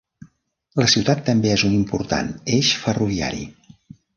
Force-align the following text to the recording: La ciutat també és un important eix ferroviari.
La 0.81 0.87
ciutat 0.93 1.21
també 1.27 1.51
és 1.57 1.65
un 1.69 1.75
important 1.81 2.33
eix 2.57 2.73
ferroviari. 2.87 3.47